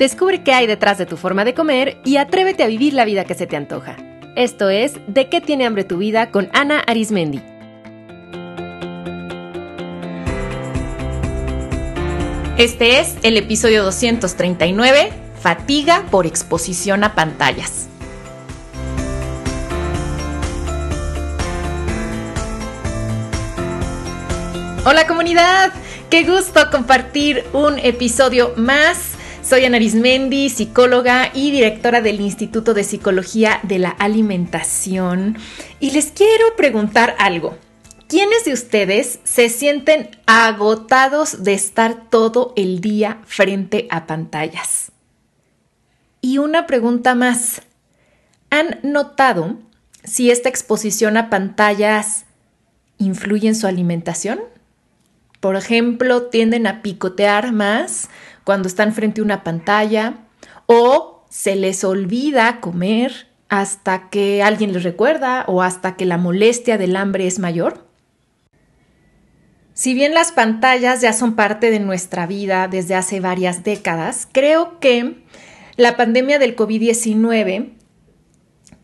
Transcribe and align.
Descubre 0.00 0.42
qué 0.42 0.54
hay 0.54 0.66
detrás 0.66 0.96
de 0.96 1.04
tu 1.04 1.18
forma 1.18 1.44
de 1.44 1.52
comer 1.52 1.98
y 2.06 2.16
atrévete 2.16 2.62
a 2.62 2.68
vivir 2.68 2.94
la 2.94 3.04
vida 3.04 3.26
que 3.26 3.34
se 3.34 3.46
te 3.46 3.56
antoja. 3.56 3.98
Esto 4.34 4.70
es 4.70 4.94
De 5.08 5.28
qué 5.28 5.42
tiene 5.42 5.66
hambre 5.66 5.84
tu 5.84 5.98
vida 5.98 6.30
con 6.30 6.48
Ana 6.54 6.80
Arismendi. 6.86 7.42
Este 12.56 12.98
es 12.98 13.18
el 13.22 13.36
episodio 13.36 13.84
239, 13.84 15.12
Fatiga 15.38 16.06
por 16.10 16.24
exposición 16.24 17.04
a 17.04 17.14
pantallas. 17.14 17.86
Hola 24.86 25.06
comunidad, 25.06 25.74
qué 26.08 26.24
gusto 26.24 26.70
compartir 26.70 27.44
un 27.52 27.78
episodio 27.78 28.54
más. 28.56 29.09
Soy 29.50 29.64
Ana 29.64 29.78
Arismendi, 29.78 30.48
psicóloga 30.48 31.32
y 31.34 31.50
directora 31.50 32.00
del 32.00 32.20
Instituto 32.20 32.72
de 32.72 32.84
Psicología 32.84 33.58
de 33.64 33.80
la 33.80 33.88
Alimentación. 33.88 35.38
Y 35.80 35.90
les 35.90 36.12
quiero 36.12 36.54
preguntar 36.56 37.16
algo. 37.18 37.58
¿Quiénes 38.06 38.44
de 38.44 38.52
ustedes 38.52 39.18
se 39.24 39.48
sienten 39.48 40.08
agotados 40.26 41.42
de 41.42 41.54
estar 41.54 42.08
todo 42.10 42.52
el 42.54 42.80
día 42.80 43.22
frente 43.26 43.88
a 43.90 44.06
pantallas? 44.06 44.92
Y 46.20 46.38
una 46.38 46.68
pregunta 46.68 47.16
más. 47.16 47.62
¿Han 48.50 48.78
notado 48.84 49.58
si 50.04 50.30
esta 50.30 50.48
exposición 50.48 51.16
a 51.16 51.28
pantallas 51.28 52.24
influye 52.98 53.48
en 53.48 53.56
su 53.56 53.66
alimentación? 53.66 54.38
Por 55.40 55.56
ejemplo, 55.56 56.24
tienden 56.26 56.68
a 56.68 56.82
picotear 56.82 57.50
más 57.50 58.10
cuando 58.44 58.68
están 58.68 58.92
frente 58.92 59.20
a 59.20 59.24
una 59.24 59.44
pantalla 59.44 60.18
o 60.66 61.24
se 61.28 61.56
les 61.56 61.84
olvida 61.84 62.60
comer 62.60 63.28
hasta 63.48 64.10
que 64.10 64.42
alguien 64.42 64.72
les 64.72 64.84
recuerda 64.84 65.44
o 65.48 65.62
hasta 65.62 65.96
que 65.96 66.06
la 66.06 66.18
molestia 66.18 66.78
del 66.78 66.96
hambre 66.96 67.26
es 67.26 67.38
mayor. 67.38 67.88
Si 69.74 69.94
bien 69.94 70.14
las 70.14 70.30
pantallas 70.32 71.00
ya 71.00 71.12
son 71.12 71.36
parte 71.36 71.70
de 71.70 71.80
nuestra 71.80 72.26
vida 72.26 72.68
desde 72.68 72.94
hace 72.94 73.18
varias 73.20 73.64
décadas, 73.64 74.28
creo 74.30 74.78
que 74.78 75.24
la 75.76 75.96
pandemia 75.96 76.38
del 76.38 76.54
COVID-19 76.54 77.72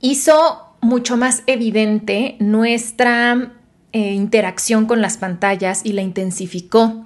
hizo 0.01 0.77
mucho 0.81 1.17
más 1.17 1.43
evidente 1.47 2.37
nuestra 2.39 3.53
eh, 3.93 4.13
interacción 4.13 4.87
con 4.87 5.03
las 5.03 5.19
pantallas 5.19 5.83
y 5.85 5.93
la 5.93 6.03
intensificó. 6.03 7.05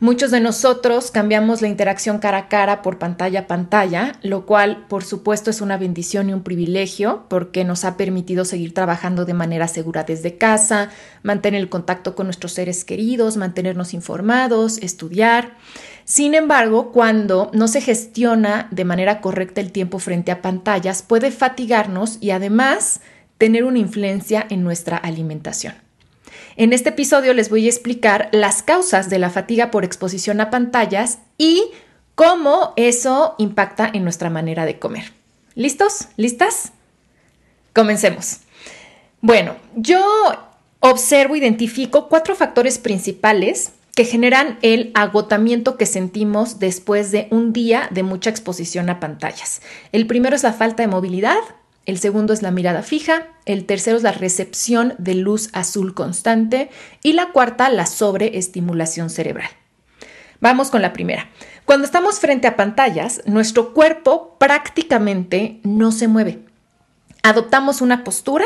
Muchos 0.00 0.30
de 0.30 0.40
nosotros 0.40 1.10
cambiamos 1.10 1.60
la 1.60 1.68
interacción 1.68 2.20
cara 2.20 2.38
a 2.38 2.48
cara 2.48 2.80
por 2.80 2.98
pantalla 2.98 3.40
a 3.40 3.46
pantalla, 3.46 4.12
lo 4.22 4.46
cual 4.46 4.86
por 4.88 5.04
supuesto 5.04 5.50
es 5.50 5.60
una 5.60 5.76
bendición 5.76 6.30
y 6.30 6.32
un 6.32 6.42
privilegio 6.42 7.26
porque 7.28 7.66
nos 7.66 7.84
ha 7.84 7.98
permitido 7.98 8.46
seguir 8.46 8.72
trabajando 8.72 9.26
de 9.26 9.34
manera 9.34 9.68
segura 9.68 10.04
desde 10.04 10.38
casa, 10.38 10.88
mantener 11.22 11.60
el 11.60 11.68
contacto 11.68 12.14
con 12.14 12.28
nuestros 12.28 12.52
seres 12.52 12.86
queridos, 12.86 13.36
mantenernos 13.36 13.92
informados, 13.92 14.78
estudiar. 14.78 15.58
Sin 16.06 16.34
embargo, 16.34 16.92
cuando 16.92 17.50
no 17.52 17.68
se 17.68 17.82
gestiona 17.82 18.68
de 18.70 18.86
manera 18.86 19.20
correcta 19.20 19.60
el 19.60 19.70
tiempo 19.70 19.98
frente 19.98 20.32
a 20.32 20.40
pantallas, 20.40 21.02
puede 21.02 21.30
fatigarnos 21.30 22.16
y 22.22 22.30
además 22.30 23.02
tener 23.36 23.64
una 23.64 23.80
influencia 23.80 24.46
en 24.48 24.64
nuestra 24.64 24.96
alimentación. 24.96 25.89
En 26.56 26.72
este 26.72 26.90
episodio 26.90 27.32
les 27.34 27.48
voy 27.48 27.66
a 27.66 27.68
explicar 27.68 28.28
las 28.32 28.62
causas 28.62 29.08
de 29.08 29.18
la 29.18 29.30
fatiga 29.30 29.70
por 29.70 29.84
exposición 29.84 30.40
a 30.40 30.50
pantallas 30.50 31.18
y 31.38 31.70
cómo 32.14 32.74
eso 32.76 33.34
impacta 33.38 33.90
en 33.92 34.04
nuestra 34.04 34.30
manera 34.30 34.66
de 34.66 34.78
comer. 34.78 35.12
¿Listos? 35.54 36.08
¿Listas? 36.16 36.72
Comencemos. 37.72 38.40
Bueno, 39.20 39.54
yo 39.76 40.02
observo, 40.80 41.36
identifico 41.36 42.08
cuatro 42.08 42.34
factores 42.34 42.78
principales 42.78 43.72
que 43.94 44.04
generan 44.04 44.58
el 44.62 44.92
agotamiento 44.94 45.76
que 45.76 45.86
sentimos 45.86 46.58
después 46.58 47.10
de 47.10 47.28
un 47.30 47.52
día 47.52 47.88
de 47.90 48.02
mucha 48.02 48.30
exposición 48.30 48.88
a 48.88 49.00
pantallas. 49.00 49.60
El 49.92 50.06
primero 50.06 50.36
es 50.36 50.42
la 50.42 50.52
falta 50.52 50.82
de 50.82 50.88
movilidad, 50.88 51.38
el 51.90 51.98
segundo 51.98 52.32
es 52.32 52.40
la 52.40 52.52
mirada 52.52 52.82
fija, 52.82 53.26
el 53.46 53.66
tercero 53.66 53.96
es 53.96 54.04
la 54.04 54.12
recepción 54.12 54.94
de 54.98 55.14
luz 55.14 55.50
azul 55.52 55.92
constante 55.92 56.70
y 57.02 57.14
la 57.14 57.32
cuarta 57.32 57.68
la 57.68 57.84
sobreestimulación 57.84 59.10
cerebral. 59.10 59.50
Vamos 60.40 60.70
con 60.70 60.82
la 60.82 60.92
primera. 60.92 61.28
Cuando 61.64 61.84
estamos 61.84 62.20
frente 62.20 62.46
a 62.46 62.54
pantallas, 62.54 63.22
nuestro 63.26 63.74
cuerpo 63.74 64.36
prácticamente 64.38 65.58
no 65.64 65.90
se 65.90 66.06
mueve. 66.06 66.38
Adoptamos 67.24 67.80
una 67.80 68.04
postura, 68.04 68.44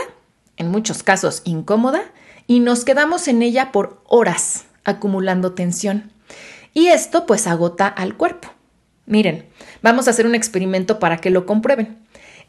en 0.57 0.71
muchos 0.71 1.03
casos 1.03 1.43
incómoda, 1.45 2.01
y 2.47 2.61
nos 2.61 2.87
quedamos 2.87 3.29
en 3.29 3.43
ella 3.43 3.73
por 3.73 4.03
horas, 4.07 4.65
acumulando 4.85 5.53
tensión. 5.53 6.11
Y 6.73 6.87
esto 6.87 7.27
pues 7.27 7.47
agota 7.47 7.89
al 7.89 8.17
cuerpo. 8.17 8.49
Miren, 9.05 9.47
vamos 9.83 10.09
a 10.09 10.13
hacer 10.13 10.27
un 10.27 10.35
experimento 10.35 10.99
para 10.99 11.19
que 11.19 11.29
lo 11.29 11.45
comprueben. 11.45 12.04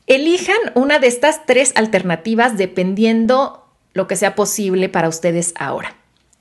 Elijan 0.08 0.58
una 0.76 1.00
de 1.00 1.08
estas 1.08 1.46
tres 1.46 1.74
alternativas 1.76 2.58
dependiendo 2.58 3.66
lo 3.94 4.08
que 4.08 4.16
sea 4.16 4.36
posible 4.36 4.90
para 4.90 5.10
ustedes 5.10 5.54
ahora. 5.58 5.96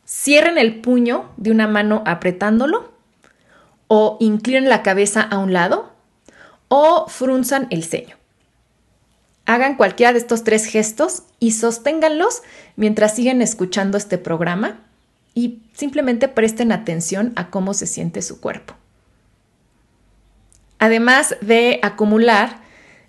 Cierren 0.07 0.59
el 0.59 0.81
puño 0.81 1.31
de 1.37 1.51
una 1.51 1.67
mano 1.67 2.03
apretándolo 2.05 2.93
o 3.89 4.19
inclinen 4.21 4.69
la 4.69 4.83
cabeza 4.83 5.23
a 5.23 5.39
un 5.39 5.53
lado 5.53 5.93
o 6.69 7.07
frunzan 7.09 7.67
el 7.71 7.85
ceño. 7.85 8.17
Hagan 9.47 9.77
cualquiera 9.77 10.13
de 10.13 10.19
estos 10.19 10.45
tres 10.45 10.67
gestos 10.67 11.23
y 11.39 11.53
sosténganlos 11.53 12.43
mientras 12.77 13.15
siguen 13.15 13.41
escuchando 13.41 13.97
este 13.97 14.19
programa 14.19 14.81
y 15.35 15.63
simplemente 15.73 16.29
presten 16.29 16.73
atención 16.73 17.33
a 17.37 17.51
cómo 17.51 17.75
se 17.75 17.87
siente 17.87 18.21
su 18.23 18.41
cuerpo. 18.41 18.75
Además 20.79 21.37
de 21.41 21.79
acumular 21.83 22.64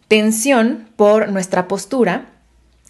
tensión 0.07 0.87
por 0.95 1.29
nuestra 1.29 1.67
postura, 1.67 2.29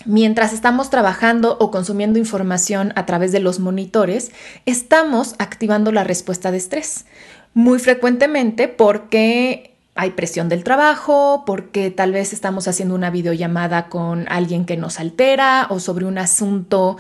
mientras 0.05 0.53
estamos 0.53 0.89
trabajando 0.89 1.57
o 1.59 1.71
consumiendo 1.71 2.19
información 2.19 2.91
a 2.95 3.05
través 3.05 3.31
de 3.31 3.39
los 3.39 3.59
monitores, 3.59 4.31
estamos 4.65 5.35
activando 5.39 5.91
la 5.91 6.03
respuesta 6.03 6.51
de 6.51 6.57
estrés. 6.57 7.05
Muy 7.53 7.79
frecuentemente 7.79 8.67
porque 8.67 9.75
hay 9.97 10.11
presión 10.11 10.50
del 10.50 10.66
trabajo, 10.66 11.44
porque 11.45 11.89
tal 11.89 12.11
vez 12.11 12.33
estamos 12.33 12.67
haciendo 12.67 12.95
una 12.95 13.09
videollamada 13.09 13.88
con 13.88 14.28
alguien 14.28 14.66
que 14.66 14.75
nos 14.75 15.00
altera 15.00 15.67
o 15.69 15.79
sobre 15.79 16.03
un 16.06 16.17
asunto 16.17 16.97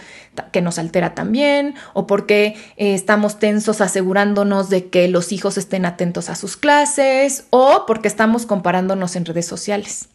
que 0.53 0.61
nos 0.61 0.79
altera 0.79 1.13
también, 1.13 1.75
o 1.93 2.07
porque 2.07 2.55
eh, 2.77 2.93
estamos 2.93 3.37
tensos 3.37 3.81
asegurándonos 3.81 4.69
de 4.69 4.87
que 4.87 5.09
los 5.09 5.33
hijos 5.33 5.57
estén 5.57 5.85
atentos 5.85 6.29
a 6.29 6.35
sus 6.35 6.55
clases, 6.55 7.47
o 7.49 7.83
porque 7.85 8.07
estamos 8.07 8.45
comparándonos 8.45 9.17
en 9.17 9.25
redes 9.25 9.45
sociales. 9.45 10.07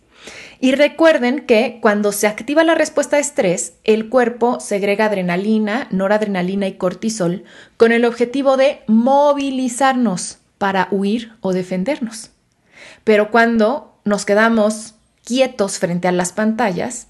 Y 0.59 0.73
recuerden 0.73 1.41
que 1.41 1.81
cuando 1.83 2.13
se 2.13 2.27
activa 2.27 2.65
la 2.65 2.75
respuesta 2.75 3.17
de 3.17 3.23
estrés, 3.23 3.75
el 3.85 4.09
cuerpo 4.09 4.59
segrega 4.59 5.07
adrenalina, 5.07 5.87
noradrenalina 5.91 6.67
y 6.67 6.75
cortisol 6.75 7.45
con 7.77 7.93
el 7.93 8.07
objetivo 8.07 8.57
de 8.57 8.81
movilizarnos 8.87 10.39
para 10.57 10.89
huir 10.91 11.33
o 11.41 11.53
defendernos. 11.53 12.31
Pero 13.05 13.31
cuando 13.31 13.95
nos 14.05 14.25
quedamos 14.25 14.95
quietos 15.25 15.79
frente 15.79 16.09
a 16.09 16.13
las 16.13 16.33
pantallas, 16.33 17.07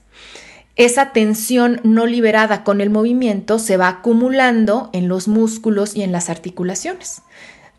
esa 0.77 1.13
tensión 1.13 1.81
no 1.85 2.07
liberada 2.07 2.65
con 2.65 2.81
el 2.81 2.91
movimiento 2.91 3.59
se 3.59 3.77
va 3.77 3.89
acumulando 3.89 4.89
en 4.93 5.09
los 5.09 5.29
músculos 5.29 5.95
y 5.95 6.03
en 6.03 6.13
las 6.13 6.31
articulaciones. 6.31 7.23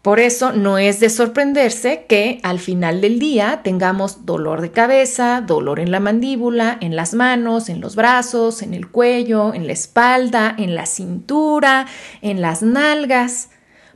Por 0.02 0.20
eso 0.20 0.52
no 0.52 0.80
es 0.80 1.00
de 1.00 1.12
sorprenderse 1.12 2.06
que 2.08 2.40
al 2.42 2.60
final 2.60 3.02
del 3.02 3.20
día 3.20 3.62
tengamos 3.64 4.26
dolor 4.26 4.62
de 4.62 4.72
cabeza, 4.72 5.44
dolor 5.46 5.80
en 5.80 5.92
la 5.92 6.00
mandíbula, 6.00 6.78
en 6.82 6.96
las 6.96 7.14
manos, 7.14 7.70
en 7.70 7.82
los 7.82 7.96
brazos, 7.96 8.64
en 8.64 8.74
el 8.74 8.90
cuello, 8.90 9.54
en 9.54 9.68
la 9.68 9.74
espalda, 9.74 10.56
en 10.58 10.74
la 10.74 10.88
cintura, 10.88 11.86
en 12.24 12.42
las 12.42 12.64
nalgas 12.64 13.50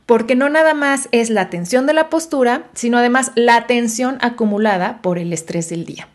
porque 0.06 0.36
no 0.36 0.48
nada 0.48 0.72
más 0.72 1.08
es 1.10 1.30
la 1.30 1.50
tensión 1.50 1.86
de 1.86 1.92
la 1.92 2.08
postura, 2.08 2.68
sino 2.74 2.98
además 2.98 3.32
la 3.34 3.66
tensión 3.66 4.18
acumulada 4.20 5.02
por 5.02 5.18
el 5.18 5.32
estrés 5.32 5.68
del 5.68 5.84
día. 5.84 6.08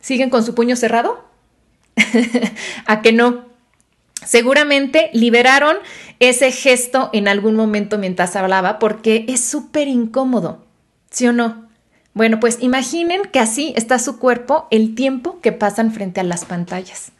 ¿Siguen 0.00 0.30
con 0.30 0.44
su 0.44 0.54
puño 0.54 0.74
cerrado? 0.74 1.24
¿A 2.86 3.02
que 3.02 3.12
no? 3.12 3.44
Seguramente 4.24 5.10
liberaron 5.12 5.76
ese 6.18 6.50
gesto 6.50 7.10
en 7.12 7.28
algún 7.28 7.54
momento 7.54 7.98
mientras 7.98 8.34
hablaba 8.36 8.78
porque 8.78 9.26
es 9.28 9.40
súper 9.40 9.88
incómodo, 9.88 10.64
¿sí 11.10 11.26
o 11.26 11.32
no? 11.32 11.66
Bueno, 12.14 12.40
pues 12.40 12.58
imaginen 12.60 13.22
que 13.30 13.40
así 13.40 13.74
está 13.76 13.98
su 13.98 14.18
cuerpo 14.18 14.68
el 14.70 14.94
tiempo 14.94 15.40
que 15.42 15.52
pasan 15.52 15.92
frente 15.92 16.20
a 16.20 16.24
las 16.24 16.46
pantallas. 16.46 17.12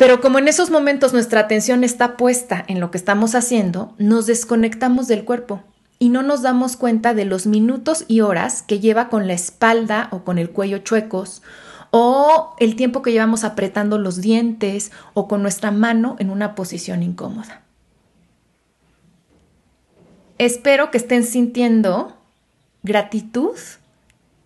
Pero 0.00 0.22
como 0.22 0.38
en 0.38 0.48
esos 0.48 0.70
momentos 0.70 1.12
nuestra 1.12 1.40
atención 1.40 1.84
está 1.84 2.16
puesta 2.16 2.64
en 2.68 2.80
lo 2.80 2.90
que 2.90 2.96
estamos 2.96 3.34
haciendo, 3.34 3.92
nos 3.98 4.24
desconectamos 4.24 5.08
del 5.08 5.26
cuerpo 5.26 5.62
y 5.98 6.08
no 6.08 6.22
nos 6.22 6.40
damos 6.40 6.78
cuenta 6.78 7.12
de 7.12 7.26
los 7.26 7.46
minutos 7.46 8.06
y 8.08 8.22
horas 8.22 8.62
que 8.62 8.80
lleva 8.80 9.10
con 9.10 9.26
la 9.26 9.34
espalda 9.34 10.08
o 10.10 10.24
con 10.24 10.38
el 10.38 10.48
cuello 10.48 10.78
chuecos 10.78 11.42
o 11.90 12.56
el 12.60 12.76
tiempo 12.76 13.02
que 13.02 13.12
llevamos 13.12 13.44
apretando 13.44 13.98
los 13.98 14.22
dientes 14.22 14.90
o 15.12 15.28
con 15.28 15.42
nuestra 15.42 15.70
mano 15.70 16.16
en 16.18 16.30
una 16.30 16.54
posición 16.54 17.02
incómoda. 17.02 17.60
Espero 20.38 20.90
que 20.90 20.96
estén 20.96 21.24
sintiendo 21.24 22.16
gratitud 22.82 23.58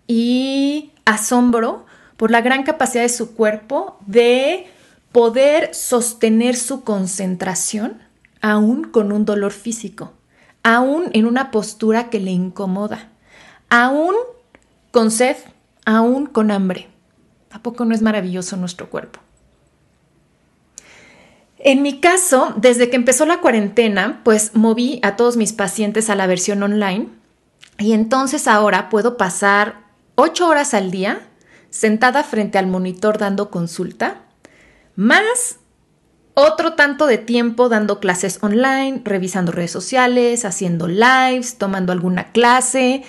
y 0.08 0.90
asombro 1.04 1.86
por 2.16 2.32
la 2.32 2.40
gran 2.40 2.64
capacidad 2.64 3.04
de 3.04 3.08
su 3.08 3.36
cuerpo 3.36 4.00
de 4.04 4.66
poder 5.14 5.72
sostener 5.76 6.56
su 6.56 6.82
concentración 6.82 8.02
aún 8.40 8.82
con 8.82 9.12
un 9.12 9.24
dolor 9.24 9.52
físico, 9.52 10.12
aún 10.64 11.04
en 11.12 11.26
una 11.26 11.52
postura 11.52 12.10
que 12.10 12.18
le 12.18 12.32
incomoda, 12.32 13.12
aún 13.70 14.16
con 14.90 15.12
sed, 15.12 15.36
aún 15.84 16.26
con 16.26 16.50
hambre. 16.50 16.88
¿A 17.52 17.62
poco 17.62 17.84
no 17.84 17.94
es 17.94 18.02
maravilloso 18.02 18.56
nuestro 18.56 18.90
cuerpo? 18.90 19.20
En 21.58 21.82
mi 21.82 22.00
caso, 22.00 22.52
desde 22.56 22.90
que 22.90 22.96
empezó 22.96 23.24
la 23.24 23.40
cuarentena, 23.40 24.20
pues 24.24 24.56
moví 24.56 24.98
a 25.04 25.14
todos 25.14 25.36
mis 25.36 25.52
pacientes 25.52 26.10
a 26.10 26.16
la 26.16 26.26
versión 26.26 26.60
online 26.60 27.06
y 27.78 27.92
entonces 27.92 28.48
ahora 28.48 28.88
puedo 28.88 29.16
pasar 29.16 29.84
ocho 30.16 30.48
horas 30.48 30.74
al 30.74 30.90
día 30.90 31.20
sentada 31.70 32.24
frente 32.24 32.58
al 32.58 32.66
monitor 32.66 33.16
dando 33.18 33.48
consulta, 33.48 34.24
más 34.96 35.58
otro 36.34 36.74
tanto 36.74 37.06
de 37.06 37.18
tiempo 37.18 37.68
dando 37.68 38.00
clases 38.00 38.38
online, 38.42 39.02
revisando 39.04 39.52
redes 39.52 39.70
sociales, 39.70 40.44
haciendo 40.44 40.88
lives, 40.88 41.58
tomando 41.58 41.92
alguna 41.92 42.32
clase. 42.32 43.04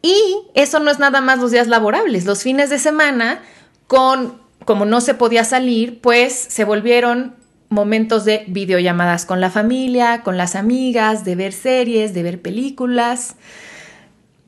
Y 0.00 0.16
eso 0.54 0.78
no 0.80 0.90
es 0.90 0.98
nada 0.98 1.20
más 1.20 1.38
los 1.40 1.50
días 1.50 1.66
laborables. 1.66 2.24
Los 2.24 2.42
fines 2.42 2.70
de 2.70 2.78
semana, 2.78 3.42
con 3.86 4.40
como 4.64 4.84
no 4.84 5.00
se 5.00 5.14
podía 5.14 5.44
salir, 5.44 6.00
pues 6.00 6.34
se 6.34 6.64
volvieron 6.64 7.34
momentos 7.68 8.24
de 8.24 8.44
videollamadas 8.46 9.26
con 9.26 9.40
la 9.40 9.50
familia, 9.50 10.22
con 10.22 10.36
las 10.36 10.54
amigas, 10.54 11.24
de 11.24 11.34
ver 11.34 11.52
series, 11.52 12.14
de 12.14 12.22
ver 12.22 12.40
películas. 12.40 13.34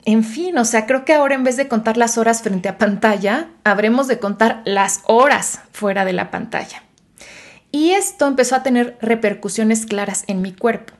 En 0.05 0.23
fin, 0.23 0.55
o 0.59 0.65
sea, 0.65 0.85
creo 0.85 1.03
que 1.03 1.13
ahora 1.13 1.33
en 1.33 1.43
vez 1.43 1.57
de 1.57 1.67
contar 1.67 1.97
las 1.97 2.19
horas 2.19 2.43
frente 2.43 2.69
a 2.69 2.77
pantalla, 2.77 3.49
habremos 3.63 4.07
de 4.07 4.19
contar 4.19 4.61
las 4.63 5.01
horas 5.05 5.59
fuera 5.71 6.05
de 6.05 6.13
la 6.13 6.29
pantalla. 6.29 6.83
Y 7.71 7.91
esto 7.91 8.27
empezó 8.27 8.55
a 8.55 8.63
tener 8.63 8.97
repercusiones 9.01 9.87
claras 9.87 10.23
en 10.27 10.43
mi 10.43 10.53
cuerpo. 10.53 10.93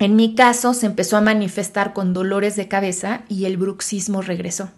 En 0.00 0.16
mi 0.16 0.34
caso 0.34 0.74
se 0.74 0.86
empezó 0.86 1.16
a 1.16 1.22
manifestar 1.22 1.92
con 1.92 2.12
dolores 2.12 2.56
de 2.56 2.68
cabeza 2.68 3.22
y 3.28 3.44
el 3.46 3.56
bruxismo 3.56 4.20
regresó. 4.22 4.70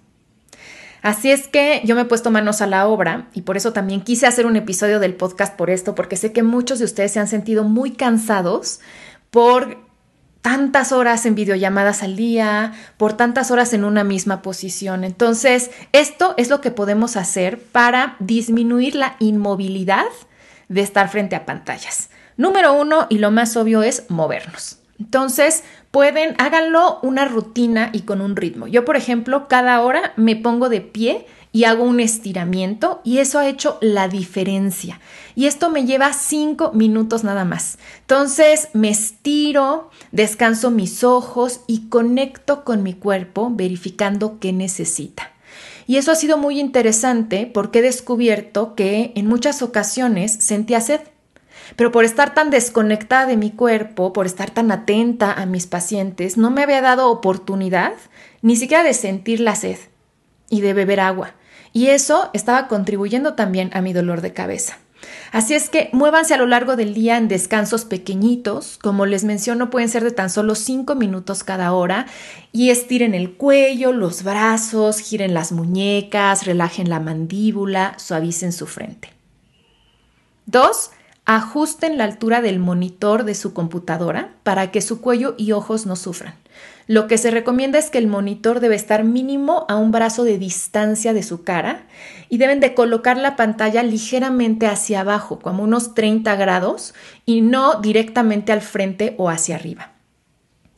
Así 1.01 1.31
es 1.31 1.49
que 1.49 1.81
yo 1.85 1.95
me 1.95 2.03
he 2.03 2.05
puesto 2.05 2.31
manos 2.31 2.61
a 2.61 2.67
la 2.67 2.87
obra 2.87 3.29
y 3.33 3.43
por 3.43 3.57
eso 3.57 3.73
también 3.73 4.03
quise 4.03 4.27
hacer 4.27 4.47
un 4.47 4.57
episodio 4.57 5.01
del 5.01 5.15
podcast 5.15 5.57
por 5.57 5.71
esto, 5.71 5.95
porque 5.95 6.17
sé 6.17 6.33
que 6.33 6.43
muchos 6.43 6.81
de 6.81 6.85
ustedes 6.85 7.13
se 7.13 7.21
han 7.21 7.29
sentido 7.29 7.65
muy 7.65 7.93
cansados 7.93 8.81
por 9.31 9.88
tantas 10.43 10.93
horas 10.93 11.27
en 11.27 11.35
videollamadas 11.35 12.03
al 12.03 12.17
día, 12.17 12.73
por 12.97 13.15
tantas 13.15 13.51
horas 13.51 13.73
en 13.73 13.85
una 13.85 14.05
misma 14.05 14.43
posición. 14.43 15.05
Entonces, 15.05 15.71
esto 15.93 16.35
es 16.37 16.49
lo 16.49 16.61
que 16.61 16.71
podemos 16.71 17.17
hacer 17.17 17.61
para 17.61 18.17
disminuir 18.19 18.95
la 18.95 19.17
inmovilidad 19.19 20.07
de 20.69 20.81
estar 20.81 21.09
frente 21.09 21.37
a 21.37 21.47
pantallas. 21.47 22.11
Número 22.37 22.73
uno, 22.73 23.07
y 23.09 23.19
lo 23.19 23.31
más 23.31 23.57
obvio 23.57 23.83
es 23.83 24.05
movernos. 24.09 24.79
Entonces, 25.01 25.65
pueden, 25.91 26.35
háganlo 26.39 26.99
una 27.03 27.25
rutina 27.25 27.91
y 27.93 28.03
con 28.03 28.21
un 28.21 28.37
ritmo. 28.37 28.67
Yo, 28.67 28.85
por 28.85 28.97
ejemplo, 28.97 29.49
cada 29.49 29.81
hora 29.81 30.13
me 30.17 30.37
pongo 30.37 30.69
de 30.69 30.81
pie 30.81 31.27
y 31.53 31.65
hago 31.65 31.85
un 31.85 32.01
estiramiento 32.01 33.01
y 33.05 33.19
eso 33.19 33.39
ha 33.39 33.49
hecho 33.49 33.79
la 33.81 34.09
diferencia. 34.09 35.01
Y 35.35 35.47
esto 35.47 35.71
me 35.71 35.85
lleva 35.85 36.13
cinco 36.13 36.73
minutos 36.73 37.25
nada 37.25 37.45
más. 37.45 37.79
Entonces 38.01 38.69
me 38.73 38.91
estiro, 38.91 39.91
descanso 40.13 40.71
mis 40.71 41.05
ojos 41.05 41.61
y 41.67 41.89
conecto 41.89 42.65
con 42.65 42.83
mi 42.83 42.95
cuerpo 42.95 43.51
verificando 43.51 44.39
qué 44.41 44.53
necesita. 44.53 45.33
Y 45.87 45.97
eso 45.97 46.13
ha 46.13 46.17
sido 46.17 46.37
muy 46.37 46.61
interesante 46.61 47.51
porque 47.53 47.79
he 47.79 47.83
descubierto 47.83 48.75
que 48.75 49.13
en 49.15 49.27
muchas 49.27 49.63
ocasiones 49.63 50.33
sentía 50.33 50.81
sed. 50.83 51.01
Pero 51.77 51.93
por 51.93 52.05
estar 52.05 52.35
tan 52.35 52.51
desconectada 52.51 53.27
de 53.27 53.37
mi 53.37 53.51
cuerpo, 53.51 54.13
por 54.13 54.27
estar 54.27 54.51
tan 54.51 54.71
atenta 54.71 55.33
a 55.33 55.47
mis 55.47 55.67
pacientes, 55.67 56.37
no 56.37 56.51
me 56.51 56.63
había 56.63 56.83
dado 56.83 57.11
oportunidad 57.11 57.95
ni 58.43 58.57
siquiera 58.57 58.83
de 58.83 58.95
sentir 58.95 59.41
la 59.41 59.55
sed 59.55 59.79
y 60.51 60.61
de 60.61 60.75
beber 60.75 61.01
agua. 61.01 61.35
Y 61.73 61.89
eso 61.89 62.31
estaba 62.33 62.69
contribuyendo 62.69 63.35
también 63.35 63.71
a 63.73 63.81
mi 63.81 63.93
dolor 63.93 64.21
de 64.21 64.33
cabeza. 64.33 64.79
Así 65.31 65.55
es 65.55 65.69
que 65.69 65.91
muévanse 65.93 66.35
a 66.35 66.39
lo 66.39 66.47
largo 66.47 66.75
del 66.75 66.95
día 66.95 67.17
en 67.17 67.29
descansos 67.29 67.85
pequeñitos, 67.85 68.79
como 68.79 69.07
les 69.07 69.25
menciono, 69.25 69.71
pueden 69.71 69.89
ser 69.89 70.03
de 70.03 70.11
tan 70.11 70.31
solo 70.31 70.55
5 70.55 70.95
minutos 70.95 71.45
cada 71.45 71.73
hora, 71.73 72.07
y 72.51 72.71
estiren 72.71 73.15
el 73.15 73.35
cuello, 73.35 73.93
los 73.93 74.23
brazos, 74.23 74.99
giren 74.99 75.35
las 75.35 75.53
muñecas, 75.53 76.47
relajen 76.47 76.89
la 76.89 76.99
mandíbula, 76.99 77.95
suavicen 77.99 78.53
su 78.53 78.67
frente. 78.67 79.11
2. 80.47 80.91
Ajusten 81.31 81.99
la 81.99 82.05
altura 82.05 82.41
del 82.41 82.59
monitor 82.59 83.25
de 83.25 83.35
su 83.35 83.53
computadora 83.53 84.33
para 84.45 84.71
que 84.71 84.81
su 84.81 85.03
cuello 85.03 85.35
y 85.37 85.53
ojos 85.53 85.85
no 85.85 85.95
sufran. 85.95 86.33
Lo 86.87 87.07
que 87.07 87.19
se 87.19 87.31
recomienda 87.31 87.79
es 87.79 87.91
que 87.91 87.99
el 87.99 88.07
monitor 88.07 88.61
debe 88.61 88.77
estar 88.77 89.05
mínimo 89.05 89.67
a 89.69 89.77
un 89.77 89.93
brazo 89.93 90.25
de 90.25 90.39
distancia 90.39 91.13
de 91.13 91.23
su 91.23 91.45
cara 91.45 91.83
y 92.31 92.39
deben 92.39 92.61
de 92.61 92.73
colocar 92.73 93.19
la 93.19 93.37
pantalla 93.37 93.83
ligeramente 93.83 94.67
hacia 94.67 95.01
abajo, 95.01 95.39
como 95.39 95.65
unos 95.65 95.93
30 95.93 96.35
grados, 96.37 96.95
y 97.27 97.43
no 97.43 97.75
directamente 97.75 98.51
al 98.51 98.63
frente 98.63 99.15
o 99.19 99.29
hacia 99.29 99.57
arriba. 99.57 99.93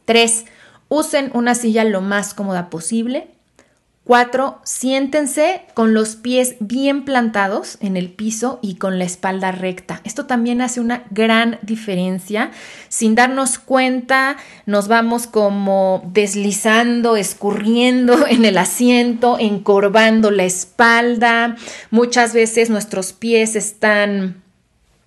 3. 0.05 0.47
Usen 0.89 1.31
una 1.33 1.55
silla 1.55 1.85
lo 1.85 2.01
más 2.01 2.35
cómoda 2.35 2.71
posible. 2.71 3.29
Cuatro, 4.11 4.59
siéntense 4.65 5.63
con 5.73 5.95
los 5.95 6.17
pies 6.17 6.57
bien 6.59 7.05
plantados 7.05 7.79
en 7.81 7.97
el 7.97 8.11
piso 8.11 8.59
y 8.61 8.75
con 8.75 8.99
la 8.99 9.05
espalda 9.05 9.53
recta. 9.53 10.01
Esto 10.03 10.27
también 10.27 10.63
hace 10.63 10.81
una 10.81 11.05
gran 11.11 11.61
diferencia. 11.63 12.51
Sin 12.89 13.15
darnos 13.15 13.61
cuenta, 13.61 14.37
nos 14.67 14.89
vamos 14.89 15.29
como 15.29 16.03
deslizando, 16.13 17.15
escurriendo 17.15 18.27
en 18.29 18.45
el 18.45 18.59
asiento, 18.59 19.37
encorvando 19.39 20.33
la 20.33 20.43
espalda. 20.43 21.55
Muchas 21.93 22.35
veces 22.35 22.69
nuestros 22.69 23.13
pies 23.13 23.55
están 23.55 24.43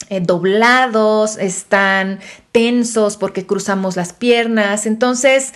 eh, 0.07 0.22
doblados, 0.22 1.38
están 1.38 2.22
tensos 2.53 3.17
porque 3.17 3.45
cruzamos 3.45 3.98
las 3.98 4.13
piernas. 4.13 4.86
Entonces, 4.86 5.51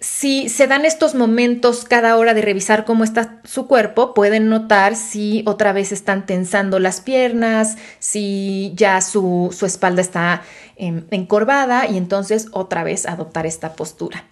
si 0.00 0.48
se 0.48 0.66
dan 0.66 0.84
estos 0.84 1.14
momentos 1.14 1.84
cada 1.84 2.16
hora 2.16 2.34
de 2.34 2.42
revisar 2.42 2.84
cómo 2.84 3.04
está 3.04 3.40
su 3.44 3.66
cuerpo, 3.66 4.14
pueden 4.14 4.48
notar 4.48 4.94
si 4.94 5.42
otra 5.46 5.72
vez 5.72 5.92
están 5.92 6.26
tensando 6.26 6.78
las 6.78 7.00
piernas, 7.00 7.76
si 7.98 8.72
ya 8.74 9.00
su, 9.00 9.56
espalda 9.62 10.02
está 10.02 10.42
em, 10.76 11.04
encorvada 11.10 11.86
y 11.86 11.96
entonces 11.96 12.48
otra 12.52 12.84
vez 12.84 13.06
adoptar 13.06 13.46
esta 13.46 13.74
postura. 13.74 14.24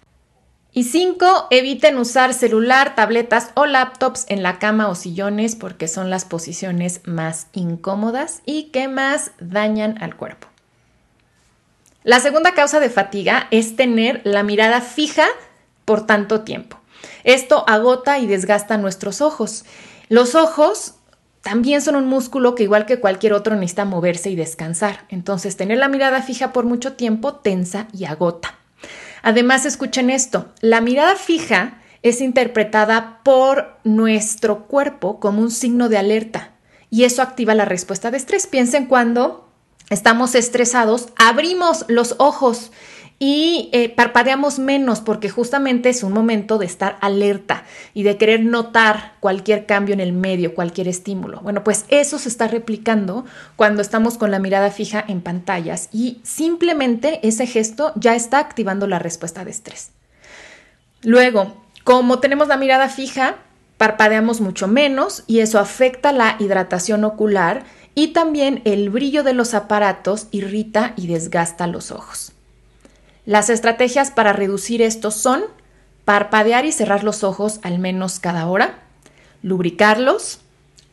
Y 0.71 0.83
cinco, 0.83 1.47
eviten 1.51 1.97
usar 1.97 2.33
celular, 2.33 2.95
tabletas 2.95 3.51
o 3.55 3.65
laptops 3.65 4.25
en 4.27 4.43
la 4.43 4.59
cama 4.59 4.89
o 4.89 4.95
sillones 4.95 5.55
porque 5.55 5.87
son 5.87 6.09
las 6.09 6.25
posiciones 6.25 6.99
más 7.05 7.47
incómodas 7.53 8.41
y 8.45 8.65
que 8.65 8.89
más 8.89 9.31
dañan 9.39 9.97
al 10.03 10.17
cuerpo. 10.17 10.49
La 12.03 12.19
segunda 12.19 12.53
causa 12.53 12.79
de 12.79 12.89
fatiga 12.89 13.47
es 13.51 13.77
tener 13.77 14.21
la 14.25 14.43
mirada 14.43 14.81
fija 14.81 15.25
por 15.85 16.05
tanto 16.05 16.41
tiempo. 16.41 16.79
Esto 17.23 17.63
agota 17.67 18.19
y 18.19 18.27
desgasta 18.27 18.77
nuestros 18.77 19.21
ojos. 19.21 19.65
Los 20.09 20.35
ojos 20.35 20.95
también 21.41 21.81
son 21.81 21.95
un 21.95 22.07
músculo 22.07 22.55
que 22.55 22.63
igual 22.63 22.85
que 22.85 22.99
cualquier 22.99 23.33
otro 23.33 23.55
necesita 23.55 23.85
moverse 23.85 24.31
y 24.31 24.35
descansar. 24.35 25.05
Entonces, 25.09 25.57
tener 25.57 25.77
la 25.77 25.87
mirada 25.87 26.21
fija 26.21 26.51
por 26.51 26.65
mucho 26.65 26.93
tiempo 26.93 27.35
tensa 27.35 27.87
y 27.93 28.05
agota. 28.05 28.55
Además, 29.21 29.65
escuchen 29.65 30.09
esto, 30.09 30.47
la 30.61 30.81
mirada 30.81 31.15
fija 31.15 31.81
es 32.03 32.21
interpretada 32.21 33.21
por 33.23 33.77
nuestro 33.83 34.67
cuerpo 34.67 35.19
como 35.19 35.41
un 35.41 35.49
signo 35.49 35.89
de 35.89 35.97
alerta 35.97 36.51
y 36.91 37.03
eso 37.03 37.23
activa 37.23 37.55
la 37.55 37.65
respuesta 37.65 38.11
de 38.11 38.17
estrés. 38.17 38.45
Piensen 38.45 38.85
cuando 38.85 39.49
estamos 39.89 40.35
estresados, 40.35 41.09
abrimos 41.15 41.85
los 41.87 42.15
ojos 42.19 42.71
y 43.17 43.69
eh, 43.71 43.89
parpadeamos 43.89 44.59
menos 44.59 44.99
porque 44.99 45.29
justamente 45.29 45.89
es 45.89 46.03
un 46.03 46.11
momento 46.11 46.57
de 46.57 46.65
estar 46.65 46.97
alerta 46.99 47.63
y 47.93 48.03
de 48.03 48.17
querer 48.17 48.43
notar 48.43 49.13
cualquier 49.21 49.65
cambio 49.65 49.93
en 49.93 50.01
el 50.01 50.11
medio, 50.11 50.53
cualquier 50.53 50.89
estímulo. 50.89 51.39
Bueno, 51.39 51.63
pues 51.63 51.85
eso 51.87 52.19
se 52.19 52.27
está 52.27 52.47
replicando 52.47 53.25
cuando 53.55 53.81
estamos 53.81 54.17
con 54.17 54.31
la 54.31 54.39
mirada 54.39 54.69
fija 54.69 55.03
en 55.07 55.21
pantallas 55.21 55.87
y 55.93 56.19
simplemente 56.23 57.25
ese 57.25 57.47
gesto 57.47 57.93
ya 57.95 58.15
está 58.15 58.39
activando 58.39 58.85
la 58.85 58.99
respuesta 58.99 59.45
de 59.45 59.51
estrés. 59.51 59.91
Luego, 61.01 61.55
como 61.85 62.19
tenemos 62.19 62.49
la 62.49 62.57
mirada 62.57 62.89
fija, 62.89 63.37
parpadeamos 63.77 64.41
mucho 64.41 64.67
menos 64.67 65.23
y 65.25 65.39
eso 65.39 65.59
afecta 65.59 66.11
la 66.11 66.35
hidratación 66.39 67.05
ocular 67.05 67.63
y 67.93 68.07
también 68.07 68.61
el 68.65 68.89
brillo 68.89 69.23
de 69.23 69.33
los 69.33 69.53
aparatos 69.53 70.27
irrita 70.31 70.93
y 70.97 71.07
desgasta 71.07 71.65
los 71.67 71.91
ojos. 71.91 72.34
Las 73.25 73.49
estrategias 73.49 74.11
para 74.11 74.33
reducir 74.33 74.81
esto 74.81 75.11
son 75.11 75.43
parpadear 76.05 76.65
y 76.65 76.71
cerrar 76.71 77.03
los 77.03 77.23
ojos 77.23 77.59
al 77.63 77.79
menos 77.79 78.19
cada 78.19 78.47
hora, 78.47 78.79
lubricarlos, 79.41 80.39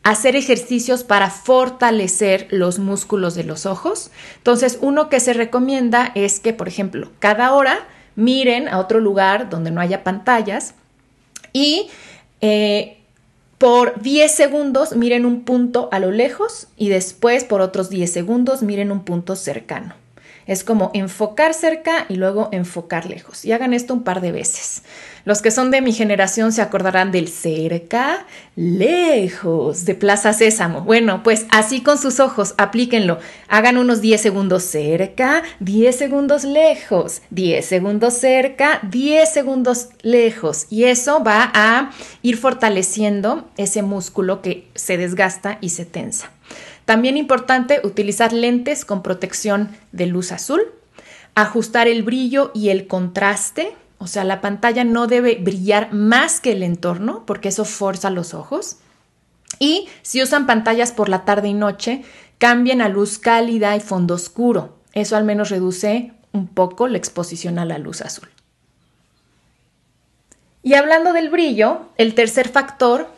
hacer 0.03 0.35
ejercicios 0.37 1.05
para 1.05 1.31
fortalecer 1.31 2.49
los 2.51 2.79
músculos 2.79 3.35
de 3.35 3.45
los 3.45 3.67
ojos. 3.67 4.11
Entonces, 4.39 4.79
uno 4.81 5.09
que 5.09 5.21
se 5.21 5.33
recomienda 5.35 6.11
es 6.15 6.41
que, 6.41 6.53
por 6.53 6.69
ejemplo, 6.69 7.11
cada 7.19 7.53
hora 7.53 7.87
miren 8.17 8.69
a 8.69 8.79
otro 8.79 9.01
lugar 9.01 9.49
donde 9.49 9.71
no 9.71 9.81
haya 9.81 10.03
pantallas 10.03 10.75
y 11.53 11.89
eh, 12.41 12.99
por 13.59 14.03
10 14.03 14.35
segundos 14.35 14.97
miren 14.97 15.25
un 15.25 15.45
punto 15.45 15.89
a 15.93 15.99
lo 15.99 16.11
lejos 16.11 16.67
y 16.77 16.89
después 16.89 17.45
por 17.45 17.61
otros 17.61 17.91
10 17.91 18.13
segundos 18.13 18.63
miren 18.63 18.91
un 18.91 19.05
punto 19.05 19.37
cercano. 19.37 19.95
Es 20.47 20.65
como 20.65 20.91
enfocar 20.95 21.55
cerca 21.55 22.07
y 22.09 22.17
luego 22.17 22.49
enfocar 22.53 23.07
lejos. 23.07 23.45
Y 23.45 23.53
hagan 23.53 23.75
esto 23.75 23.95
un 23.95 24.03
par 24.03 24.21
de 24.21 24.33
veces. 24.33 24.83
Los 25.25 25.41
que 25.41 25.53
son 25.53 25.71
de 25.71 25.83
mi 25.83 25.93
generación 25.93 26.53
se 26.53 26.63
acordarán 26.63 27.13
del 27.13 27.29
cerca, 27.29 28.27
lejos, 28.57 29.85
de 29.85 29.95
Plaza 29.95 30.33
Sésamo. 30.33 30.81
Bueno, 30.81 31.23
pues 31.23 31.47
así 31.51 31.81
con 31.81 31.97
sus 31.97 32.19
ojos, 32.19 32.55
aplíquenlo. 32.59 33.19
Hagan 33.49 33.79
unos 33.79 34.01
10 34.01 34.21
segundos 34.21 34.65
cerca, 34.65 35.43
10 35.61 35.97
segundos 35.97 36.43
lejos, 36.43 37.23
10 37.31 37.65
segundos 37.65 38.15
cerca, 38.15 38.81
10 38.91 39.33
segundos 39.33 39.91
lejos. 40.03 40.67
Y 40.71 40.85
eso 40.85 41.23
va 41.23 41.53
a 41.55 41.91
ir 42.23 42.37
fortaleciendo 42.37 43.49
ese 43.57 43.83
músculo 43.83 44.43
que 44.43 44.67
se 44.75 44.97
desgasta 44.97 45.59
y 45.61 45.69
se 45.69 45.85
tensa. 45.85 46.31
También 46.93 47.17
importante 47.17 47.81
utilizar 47.85 48.35
lentes 48.35 48.85
con 48.85 49.03
protección 49.03 49.75
de 49.93 50.05
luz 50.05 50.31
azul, 50.31 50.61
ajustar 51.35 51.89
el 51.89 52.03
brillo 52.03 52.51
y 52.55 52.69
el 52.69 52.87
contraste, 52.87 53.75
o 53.97 54.07
sea, 54.07 54.25
la 54.25 54.43
pantalla 54.43 54.85
no 54.85 55.07
debe 55.07 55.37
brillar 55.37 55.95
más 55.95 56.39
que 56.39 56.53
el 56.53 56.63
entorno 56.63 57.25
porque 57.25 57.49
eso 57.49 57.65
forza 57.65 58.11
los 58.11 58.35
ojos. 58.35 58.77
Y 59.59 59.89
si 60.03 60.23
usan 60.23 60.45
pantallas 60.45 60.93
por 60.93 61.09
la 61.09 61.25
tarde 61.25 61.49
y 61.49 61.55
noche, 61.55 62.05
cambien 62.37 62.83
a 62.83 62.91
luz 62.91 63.19
cálida 63.19 63.75
y 63.75 63.81
fondo 63.81 64.13
oscuro. 64.13 64.77
Eso 64.93 65.17
al 65.17 65.25
menos 65.25 65.49
reduce 65.49 66.13
un 66.33 66.47
poco 66.47 66.89
la 66.89 66.99
exposición 66.99 67.59
a 67.59 67.65
la 67.65 67.79
luz 67.79 68.03
azul. 68.03 68.29
Y 70.63 70.75
hablando 70.75 71.15
del 71.15 71.31
brillo, 71.31 71.87
el 71.97 72.15
tercer 72.15 72.51
factor 72.51 73.09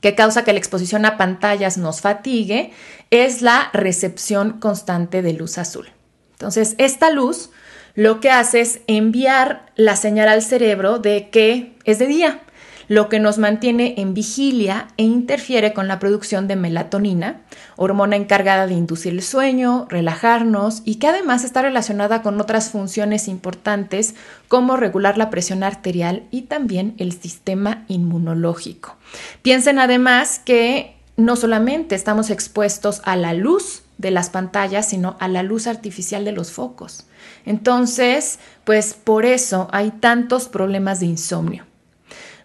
que 0.00 0.14
causa 0.14 0.44
que 0.44 0.52
la 0.52 0.58
exposición 0.58 1.04
a 1.04 1.16
pantallas 1.16 1.78
nos 1.78 2.00
fatigue 2.00 2.72
es 3.10 3.42
la 3.42 3.70
recepción 3.72 4.60
constante 4.60 5.22
de 5.22 5.32
luz 5.32 5.58
azul. 5.58 5.88
Entonces, 6.32 6.74
esta 6.78 7.10
luz 7.10 7.50
lo 7.94 8.20
que 8.20 8.30
hace 8.30 8.60
es 8.60 8.80
enviar 8.86 9.66
la 9.74 9.96
señal 9.96 10.28
al 10.28 10.42
cerebro 10.42 10.98
de 10.98 11.30
que 11.30 11.76
es 11.84 11.98
de 11.98 12.06
día, 12.06 12.40
lo 12.88 13.08
que 13.08 13.18
nos 13.18 13.38
mantiene 13.38 13.94
en 13.98 14.14
vigilia 14.14 14.88
e 14.96 15.02
interfiere 15.02 15.72
con 15.72 15.88
la 15.88 15.98
producción 15.98 16.48
de 16.48 16.56
melatonina, 16.56 17.40
hormona 17.76 18.16
encargada 18.16 18.66
de 18.66 18.74
inducir 18.74 19.12
el 19.12 19.22
sueño, 19.22 19.86
relajarnos 19.88 20.82
y 20.84 20.96
que 20.96 21.08
además 21.08 21.44
está 21.44 21.62
relacionada 21.62 22.22
con 22.22 22.40
otras 22.40 22.70
funciones 22.70 23.28
importantes 23.28 24.14
como 24.48 24.76
regular 24.76 25.18
la 25.18 25.30
presión 25.30 25.62
arterial 25.62 26.24
y 26.30 26.42
también 26.42 26.94
el 26.98 27.12
sistema 27.12 27.84
inmunológico. 27.88 28.96
Piensen 29.42 29.78
además 29.78 30.40
que 30.44 30.96
no 31.16 31.36
solamente 31.36 31.94
estamos 31.94 32.30
expuestos 32.30 33.00
a 33.04 33.16
la 33.16 33.32
luz 33.32 33.82
de 33.98 34.10
las 34.10 34.30
pantallas, 34.30 34.88
sino 34.88 35.16
a 35.20 35.28
la 35.28 35.42
luz 35.42 35.66
artificial 35.66 36.24
de 36.24 36.32
los 36.32 36.52
focos. 36.52 37.06
Entonces, 37.46 38.38
pues 38.64 38.92
por 38.92 39.24
eso 39.24 39.68
hay 39.72 39.90
tantos 39.90 40.48
problemas 40.48 41.00
de 41.00 41.06
insomnio. 41.06 41.64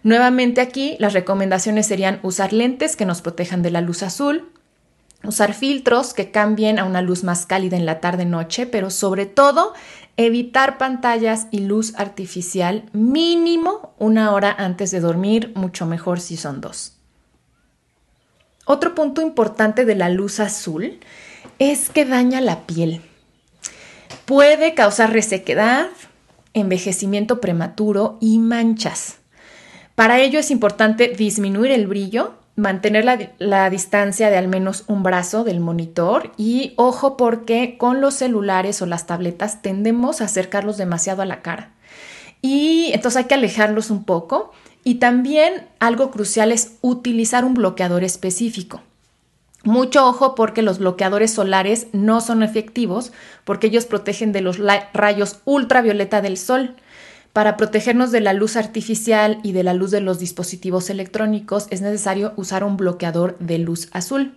Nuevamente 0.02 0.60
aquí 0.60 0.96
las 0.98 1.12
recomendaciones 1.12 1.86
serían 1.86 2.18
usar 2.22 2.52
lentes 2.52 2.96
que 2.96 3.06
nos 3.06 3.22
protejan 3.22 3.62
de 3.62 3.70
la 3.70 3.80
luz 3.80 4.02
azul, 4.02 4.50
usar 5.24 5.54
filtros 5.54 6.14
que 6.14 6.30
cambien 6.30 6.78
a 6.78 6.84
una 6.84 7.02
luz 7.02 7.22
más 7.22 7.46
cálida 7.46 7.76
en 7.76 7.86
la 7.86 8.00
tarde-noche, 8.00 8.66
pero 8.66 8.90
sobre 8.90 9.26
todo 9.26 9.72
evitar 10.16 10.76
pantallas 10.76 11.46
y 11.50 11.60
luz 11.60 11.94
artificial 11.96 12.84
mínimo 12.92 13.94
una 13.98 14.32
hora 14.32 14.54
antes 14.58 14.90
de 14.90 15.00
dormir, 15.00 15.52
mucho 15.54 15.86
mejor 15.86 16.20
si 16.20 16.36
son 16.36 16.60
dos. 16.60 16.96
Otro 18.64 18.94
punto 18.94 19.22
importante 19.22 19.84
de 19.84 19.94
la 19.94 20.08
luz 20.08 20.40
azul 20.40 20.98
es 21.58 21.90
que 21.90 22.04
daña 22.04 22.40
la 22.40 22.66
piel. 22.66 23.02
Puede 24.24 24.74
causar 24.74 25.12
resequedad, 25.12 25.88
envejecimiento 26.54 27.40
prematuro 27.40 28.18
y 28.20 28.38
manchas. 28.38 29.21
Para 29.94 30.20
ello 30.20 30.38
es 30.38 30.50
importante 30.50 31.08
disminuir 31.08 31.70
el 31.70 31.86
brillo, 31.86 32.34
mantener 32.56 33.04
la, 33.38 33.70
distancia 33.70 34.30
de 34.30 34.36
al 34.36 34.48
menos 34.48 34.84
un 34.86 35.02
brazo 35.02 35.44
del 35.44 35.60
monitor 35.60 36.32
y 36.36 36.74
ojo 36.76 37.16
porque 37.16 37.76
con 37.78 38.00
los 38.00 38.14
celulares 38.14 38.82
o 38.82 38.86
las 38.86 39.06
tabletas 39.06 39.62
tendemos 39.62 40.20
a 40.20 40.24
acercarlos 40.24 40.76
demasiado 40.76 41.22
a 41.22 41.26
la 41.26 41.40
cara. 41.40 41.70
Y 42.42 42.90
entonces 42.92 43.18
hay 43.18 43.24
que 43.24 43.34
alejarlos 43.34 43.90
un 43.90 44.04
poco. 44.04 44.52
Y 44.84 44.96
también 44.96 45.68
algo 45.78 46.10
crucial 46.10 46.50
es 46.50 46.72
utilizar 46.80 47.44
un 47.44 47.54
bloqueador 47.54 48.02
específico. 48.02 48.80
Mucho 49.62 50.04
ojo 50.08 50.34
porque 50.34 50.60
los 50.60 50.78
bloqueadores 50.80 51.32
solares 51.32 51.86
no 51.92 52.20
son 52.20 52.42
efectivos 52.42 53.12
porque 53.44 53.68
ellos 53.68 53.86
protegen 53.86 54.32
de 54.32 54.40
los 54.40 54.58
rayos 54.92 55.38
ultravioleta 55.44 56.20
del 56.20 56.36
sol. 56.36 56.74
Para 57.32 57.56
protegernos 57.56 58.12
de 58.12 58.20
la 58.20 58.34
luz 58.34 58.56
artificial 58.56 59.40
y 59.42 59.52
de 59.52 59.62
la 59.62 59.72
luz 59.72 59.90
de 59.90 60.02
los 60.02 60.18
dispositivos 60.18 60.90
electrónicos 60.90 61.66
es 61.70 61.80
necesario 61.80 62.34
usar 62.36 62.62
un 62.62 62.76
bloqueador 62.76 63.38
de 63.38 63.58
luz 63.58 63.88
azul. 63.92 64.34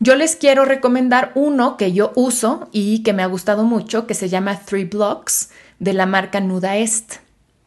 Yo 0.00 0.16
les 0.16 0.34
quiero 0.34 0.64
recomendar 0.64 1.30
uno 1.36 1.76
que 1.76 1.92
yo 1.92 2.10
uso 2.16 2.68
y 2.72 3.04
que 3.04 3.12
me 3.12 3.22
ha 3.22 3.26
gustado 3.26 3.62
mucho, 3.62 4.08
que 4.08 4.14
se 4.14 4.28
llama 4.28 4.58
Three 4.58 4.84
Blocks 4.84 5.50
de 5.78 5.92
la 5.92 6.06
marca 6.06 6.40
Nuda 6.40 6.76
Est. 6.76 7.21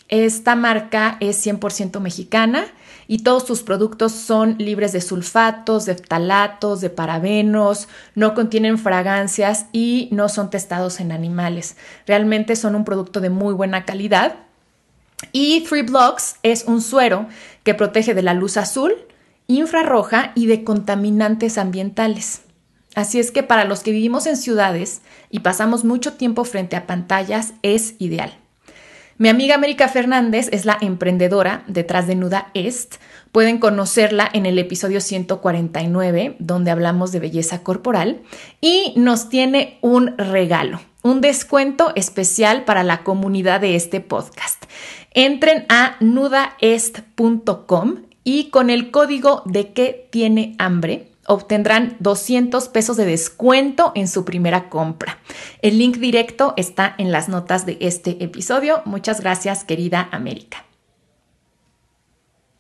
Esta 0.08 0.56
marca 0.56 1.18
es 1.20 1.46
100% 1.46 2.00
mexicana 2.00 2.66
y 3.08 3.20
todos 3.20 3.46
sus 3.48 3.64
productos 3.64 4.12
son 4.12 4.56
libres 4.60 4.92
de 4.92 5.02
sulfatos, 5.02 5.86
de 5.86 5.96
ftalatos, 5.96 6.82
de 6.82 6.92
parabenos, 6.92 7.88
no 8.14 8.36
contienen 8.36 8.78
fragancias 8.78 9.66
y 9.72 10.10
no 10.12 10.30
son 10.30 10.52
testados 10.52 11.00
en 11.00 11.12
animales. 11.12 11.76
Realmente 12.06 12.56
son 12.56 12.76
un 12.76 12.86
producto 12.86 13.20
de 13.20 13.32
muy 13.32 13.54
buena 13.54 13.84
calidad. 13.86 14.36
Y 15.32 15.62
Three 15.62 15.82
Blocks 15.82 16.36
es 16.44 16.66
un 16.66 16.82
suero 16.82 17.28
que 17.64 17.74
protege 17.74 18.14
de 18.14 18.22
la 18.22 18.36
luz 18.36 18.58
azul, 18.58 18.94
infrarroja 19.48 20.34
y 20.36 20.46
de 20.46 20.64
contaminantes 20.64 21.58
ambientales. 21.58 22.42
Así 22.94 23.20
es 23.20 23.32
que 23.32 23.42
para 23.42 23.66
los 23.66 23.82
que 23.82 23.92
vivimos 23.92 24.28
en 24.28 24.38
ciudades 24.38 25.02
y 25.32 25.40
pasamos 25.40 25.84
mucho 25.84 26.14
tiempo 26.14 26.46
frente 26.46 26.76
a 26.76 26.86
pantallas 26.86 27.54
es 27.64 27.96
ideal. 27.98 28.45
Mi 29.18 29.30
amiga 29.30 29.56
América 29.56 29.88
Fernández 29.88 30.50
es 30.52 30.66
la 30.66 30.78
emprendedora 30.82 31.64
detrás 31.68 32.06
de 32.06 32.16
Nuda 32.16 32.52
Est. 32.54 32.96
Pueden 33.32 33.60
conocerla 33.60 34.30
en 34.34 34.46
el 34.46 34.60
episodio 34.60 35.00
149, 35.00 36.36
donde 36.40 36.70
hablamos 36.70 37.14
de 37.14 37.22
belleza 37.22 37.64
corporal, 37.64 38.24
y 38.60 38.92
nos 38.98 39.30
tiene 39.30 39.78
un 39.80 40.18
regalo, 40.18 40.82
un 41.02 41.22
descuento 41.22 41.94
especial 41.96 42.66
para 42.66 42.84
la 42.84 43.04
comunidad 43.04 43.62
de 43.62 43.78
este 43.78 44.02
podcast. 44.02 44.66
Entren 45.12 45.66
a 45.70 45.96
nudaest.com 46.02 48.02
y 48.26 48.50
con 48.50 48.70
el 48.70 48.92
código 48.92 49.44
de 49.46 49.72
que 49.72 50.10
tiene 50.12 50.56
hambre 50.58 51.15
obtendrán 51.28 51.98
200 52.00 52.68
pesos 52.70 52.98
de 52.98 53.06
descuento 53.06 53.92
en 53.96 54.08
su 54.08 54.26
primera 54.26 54.70
compra. 54.70 55.20
El 55.62 55.78
link 55.78 55.98
directo 55.98 56.54
está 56.58 56.96
en 56.98 57.12
las 57.12 57.30
notas 57.30 57.66
de 57.66 57.78
este 57.82 58.24
episodio. 58.24 58.82
Muchas 58.86 59.22
gracias, 59.22 59.64
querida 59.64 60.10
América. 60.12 60.66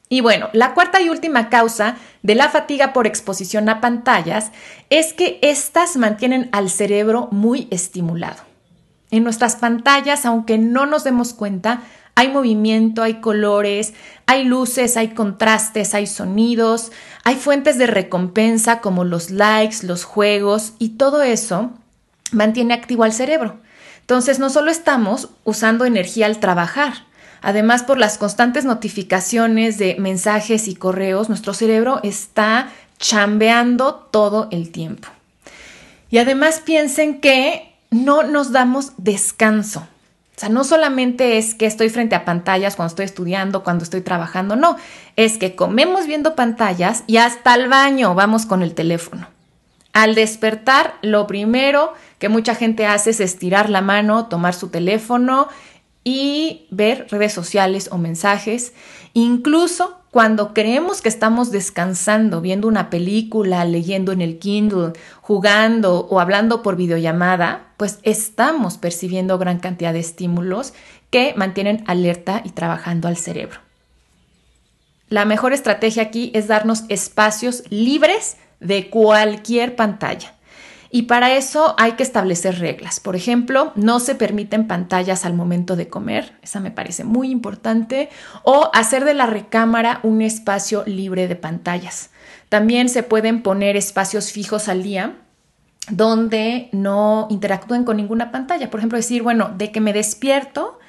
Y 0.08 0.22
bueno, 0.22 0.50
la 0.54 0.74
cuarta 0.74 1.02
y 1.02 1.10
última 1.10 1.50
causa 1.50 1.96
de 2.22 2.36
la 2.36 2.50
fatiga 2.50 2.94
por 2.94 3.08
exposición 3.08 3.68
a 3.70 3.82
pantallas 3.82 4.52
es 4.90 5.14
que 5.14 5.40
éstas 5.42 5.98
mantienen 5.98 6.50
al 6.52 6.70
cerebro 6.70 7.28
muy 7.32 7.68
estimulado. 7.72 8.44
En 9.10 9.24
nuestras 9.24 9.56
pantallas, 9.56 10.26
aunque 10.26 10.58
no 10.58 10.86
nos 10.86 11.04
demos 11.04 11.34
cuenta, 11.34 11.82
hay 12.16 12.30
movimiento, 12.30 13.04
hay 13.04 13.16
colores, 13.16 13.94
hay 14.26 14.46
luces, 14.46 14.98
hay 14.98 15.10
contrastes, 15.10 15.94
hay 15.94 16.08
sonidos, 16.08 16.92
hay 17.24 17.36
fuentes 17.36 17.78
de 17.78 17.88
recompensa 17.88 18.80
como 18.80 19.04
los 19.04 19.30
likes, 19.30 19.86
los 19.86 20.04
juegos 20.04 20.74
y 20.80 20.90
todo 20.90 21.22
eso 21.22 21.72
mantiene 22.32 22.74
activo 22.74 23.04
al 23.04 23.14
cerebro. 23.14 23.58
Entonces 24.02 24.40
no 24.40 24.50
solo 24.50 24.72
estamos 24.72 25.30
usando 25.44 25.86
energía 25.86 26.26
al 26.26 26.40
trabajar, 26.40 26.94
Además, 27.46 27.84
por 27.84 28.00
las 28.00 28.18
constantes 28.18 28.66
notificaciones 28.66 29.78
de 29.78 29.98
mensajes 30.00 30.68
y 30.68 30.74
correos, 30.74 31.30
nuestro 31.30 31.54
cerebro 31.54 32.00
está 32.02 32.70
chambeando 32.98 33.94
todo 34.10 34.48
el 34.50 34.72
tiempo. 34.72 35.10
Y 36.10 36.18
además 36.18 36.60
piensen 36.66 37.22
que 37.22 37.72
no 37.92 38.24
nos 38.24 38.52
damos 38.52 38.94
descanso. 38.98 39.88
O 40.36 40.40
sea, 40.40 40.50
no 40.50 40.66
solamente 40.66 41.38
es 41.38 41.56
que 41.56 41.66
estoy 41.66 41.90
frente 41.90 42.14
a 42.14 42.26
pantallas 42.26 42.76
cuando 42.76 42.90
estoy 42.90 43.06
estudiando, 43.06 43.64
cuando 43.64 43.86
estoy 43.86 44.02
trabajando, 44.02 44.58
no, 44.58 44.76
es 45.16 45.38
que 45.38 45.56
comemos 45.56 46.08
viendo 46.08 46.36
pantallas 46.36 47.06
y 47.08 47.18
hasta 47.18 47.56
el 47.56 47.70
baño 47.70 48.16
vamos 48.16 48.46
con 48.46 48.62
el 48.62 48.74
teléfono. 48.74 49.28
Al 49.94 50.14
despertar, 50.14 50.96
lo 51.02 51.26
primero 51.26 51.94
que 52.20 52.28
mucha 52.28 52.54
gente 52.54 52.86
hace 52.86 53.12
es 53.12 53.22
estirar 53.22 53.70
la 53.70 53.80
mano, 53.80 54.28
tomar 54.28 54.54
su 54.54 54.68
teléfono 54.68 55.48
y 56.04 56.68
ver 56.70 57.08
redes 57.10 57.32
sociales 57.32 57.88
o 57.92 57.98
mensajes. 57.98 58.74
Incluso 59.18 60.02
cuando 60.12 60.54
creemos 60.54 61.02
que 61.02 61.08
estamos 61.08 61.50
descansando, 61.50 62.42
viendo 62.42 62.68
una 62.68 62.90
película, 62.90 63.64
leyendo 63.64 64.12
en 64.12 64.22
el 64.22 64.40
Kindle, 64.40 64.92
jugando 65.22 66.02
o 66.10 66.20
hablando 66.20 66.62
por 66.62 66.76
videollamada, 66.76 67.68
pues 67.78 68.00
estamos 68.04 68.78
percibiendo 68.78 69.38
gran 69.38 69.60
cantidad 69.60 69.94
de 69.94 70.00
estímulos 70.00 70.74
que 71.12 71.34
mantienen 71.38 71.86
alerta 71.88 72.42
y 72.44 72.50
trabajando 72.50 73.08
al 73.08 73.16
cerebro. 73.16 73.62
La 75.08 75.24
mejor 75.24 75.54
estrategia 75.54 76.04
aquí 76.04 76.32
es 76.34 76.50
darnos 76.50 76.84
espacios 76.90 77.64
libres 77.70 78.36
de 78.60 78.90
cualquier 78.90 79.78
pantalla. 79.78 80.35
Y 80.96 81.02
para 81.02 81.36
eso 81.36 81.76
hay 81.78 81.92
que 81.98 82.04
establecer 82.04 82.58
reglas. 82.60 83.02
Por 83.02 83.18
ejemplo, 83.18 83.74
no 83.76 84.00
se 84.00 84.16
permiten 84.16 84.66
pantallas 84.66 85.26
al 85.26 85.34
momento 85.34 85.76
de 85.76 85.90
comer, 85.90 86.38
esa 86.42 86.62
me 86.62 86.72
parece 86.72 87.04
muy 87.04 87.32
importante, 87.32 88.08
o 88.44 88.70
hacer 88.74 89.04
de 89.04 89.14
la 89.14 89.26
recámara 89.26 90.00
un 90.04 90.22
espacio 90.22 90.84
libre 90.86 91.28
de 91.28 91.36
pantallas. 91.36 92.12
También 92.48 92.88
se 92.88 93.04
pueden 93.04 93.44
poner 93.44 93.76
espacios 93.76 94.32
fijos 94.32 94.70
al 94.70 94.84
día 94.84 95.18
donde 95.90 96.70
no 96.72 97.28
interactúen 97.30 97.84
con 97.84 97.98
ninguna 97.98 98.32
pantalla. 98.32 98.72
Por 98.72 98.80
ejemplo, 98.80 98.96
decir, 98.98 99.22
bueno, 99.22 99.54
de 99.54 99.74
que 99.74 99.82
me 99.82 99.92
despierto, 99.92 100.80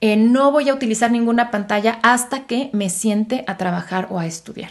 eh, 0.00 0.16
no 0.16 0.52
voy 0.52 0.68
a 0.68 0.74
utilizar 0.74 1.10
ninguna 1.10 1.50
pantalla 1.50 1.98
hasta 2.04 2.46
que 2.46 2.70
me 2.72 2.88
siente 2.88 3.42
a 3.48 3.56
trabajar 3.56 4.06
o 4.08 4.20
a 4.20 4.26
estudiar. 4.26 4.70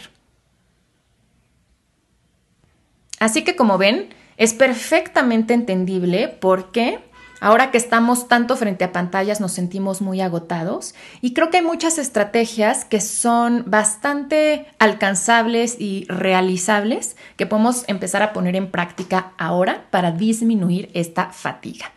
Así 3.20 3.44
que 3.44 3.54
como 3.54 3.76
ven, 3.76 4.08
es 4.42 4.54
perfectamente 4.54 5.54
entendible 5.54 6.26
porque 6.26 6.98
ahora 7.40 7.70
que 7.70 7.78
estamos 7.78 8.26
tanto 8.26 8.56
frente 8.56 8.82
a 8.82 8.90
pantallas 8.90 9.40
nos 9.40 9.52
sentimos 9.52 10.00
muy 10.00 10.20
agotados 10.20 10.96
y 11.20 11.32
creo 11.32 11.48
que 11.48 11.58
hay 11.58 11.62
muchas 11.62 11.96
estrategias 11.96 12.84
que 12.84 13.00
son 13.00 13.62
bastante 13.68 14.66
alcanzables 14.80 15.76
y 15.78 16.06
realizables 16.08 17.14
que 17.36 17.46
podemos 17.46 17.84
empezar 17.86 18.24
a 18.24 18.32
poner 18.32 18.56
en 18.56 18.68
práctica 18.68 19.30
ahora 19.38 19.84
para 19.92 20.10
disminuir 20.10 20.90
esta 20.92 21.30
fatiga. 21.30 21.92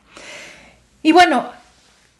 Y 1.01 1.13
bueno, 1.13 1.47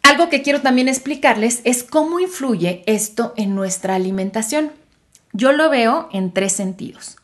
algo 0.02 0.28
que 0.28 0.42
quiero 0.42 0.60
también 0.60 0.88
explicarles 0.88 1.60
es 1.62 1.84
cómo 1.84 2.18
influye 2.18 2.82
esto 2.86 3.32
en 3.36 3.54
nuestra 3.54 3.94
alimentación. 3.94 4.72
Yo 5.32 5.52
lo 5.52 5.70
veo 5.70 6.08
en 6.12 6.32
tres 6.32 6.52
sentidos. 6.52 7.16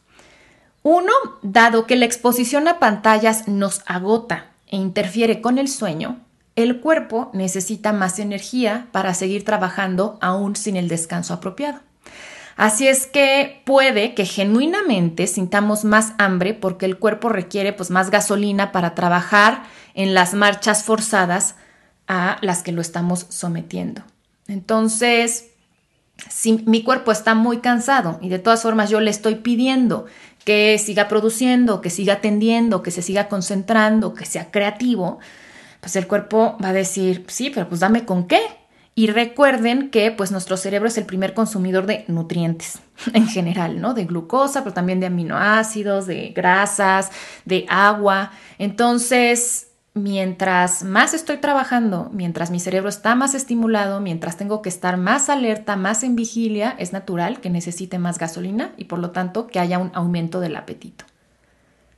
Uno, 0.83 1.12
dado 1.43 1.87
que 1.87 1.97
la 1.97 2.05
exposición 2.05 2.67
a 2.67 2.79
pantallas 2.79 3.47
nos 3.47 3.83
agota 3.87 4.51
e 4.67 4.77
interfiere 4.77 5.41
con 5.41 5.59
el 5.59 5.69
sueño, 5.69 6.21
el 6.57 6.81
cuerpo 6.81 7.31
necesita 7.33 7.93
más 7.93 8.19
energía 8.19 8.89
para 8.93 9.15
seguir 9.15 9.45
trabajando 9.45 10.19
aún 10.21 10.56
sin 10.56 10.76
el 10.76 10.89
descanso 10.89 11.35
apropiado. 11.35 11.80
Así 12.56 12.87
es 12.87 13.06
que 13.06 13.63
puede 13.65 14.15
que 14.15 14.26
genuinamente 14.26 15.26
sintamos 15.26 15.85
más 15.85 16.13
hambre 16.19 16.52
porque 16.52 16.85
el 16.85 16.99
cuerpo 16.99 17.28
requiere 17.28 17.73
pues, 17.73 17.91
más 17.91 18.11
gasolina 18.11 18.73
para 18.73 18.95
trabajar 18.95 19.63
en 19.95 20.15
las 20.15 20.35
marchas 20.35 20.85
forzadas 20.85 21.54
a 22.09 22.37
las 22.43 22.63
que 22.63 22.73
lo 22.73 22.83
estamos 22.83 23.26
sometiendo. 23.30 24.02
Entonces, 24.49 25.47
si 26.28 26.63
mi 26.67 26.83
cuerpo 26.83 27.11
está 27.11 27.35
muy 27.35 27.59
cansado 27.59 28.19
y 28.21 28.28
de 28.28 28.39
todas 28.39 28.63
formas 28.63 28.91
yo 28.91 29.00
le 29.00 29.11
estoy 29.11 29.37
pidiendo 29.37 30.06
que 30.45 30.78
siga 30.78 31.09
produciendo, 31.09 31.81
que 31.81 31.91
siga 31.91 32.15
atendiendo, 32.15 32.83
que 32.83 32.91
se 32.91 33.02
siga 33.02 33.28
concentrando, 33.28 34.15
que 34.15 34.26
sea 34.26 34.50
creativo, 34.50 35.19
pues 35.81 35.97
el 35.97 36.07
cuerpo 36.07 36.57
va 36.63 36.69
a 36.69 36.73
decir, 36.73 37.25
sí, 37.28 37.50
pero 37.50 37.69
pues 37.69 37.81
dame 37.81 38.05
con 38.05 38.26
qué. 38.26 38.41
Y 38.95 39.07
recuerden 39.07 39.91
que 39.91 40.11
pues 40.11 40.31
nuestro 40.33 40.57
cerebro 40.57 40.87
es 40.87 40.99
el 40.99 41.07
primer 41.07 41.33
consumidor 41.33 41.87
de 41.87 42.05
nutrientes 42.09 42.81
en 43.15 43.26
general, 43.26 43.81
¿no? 43.81 43.95
De 43.95 44.05
glucosa, 44.05 44.63
pero 44.63 44.75
también 44.75 45.00
de 45.00 45.07
aminoácidos, 45.07 46.07
de 46.07 46.28
grasas, 46.28 47.11
de 47.45 47.65
agua. 47.69 48.33
Entonces, 48.59 49.72
mientras 49.95 50.85
más 50.85 51.15
estoy 51.15 51.39
trabajando, 51.39 52.11
mientras 52.13 52.50
mi 52.50 52.61
cerebro 52.61 52.89
está 52.89 53.15
más 53.15 53.35
estimulado, 53.35 54.00
mientras 54.00 54.37
tengo 54.37 54.63
que 54.63 54.69
estar 54.69 54.97
más 54.97 55.28
alerta, 55.28 55.76
más 55.76 56.02
en 56.02 56.17
vigilia, 56.17 56.75
es 56.78 56.93
natural 56.93 57.41
que 57.41 57.50
necesite 57.50 57.99
más 57.99 58.19
gasolina 58.19 58.73
y 58.76 58.85
por 58.85 58.99
lo 58.99 59.11
tanto 59.11 59.47
que 59.47 59.59
haya 59.61 59.78
un 59.78 59.91
aumento 59.95 60.41
del 60.41 60.57
apetito. 60.57 61.05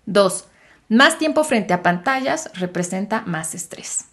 2. 0.07 0.47
Más 0.89 1.19
tiempo 1.19 1.45
frente 1.45 1.73
a 1.73 1.83
pantallas 1.83 2.51
representa 2.55 3.23
más 3.23 3.55
estrés. 3.55 4.07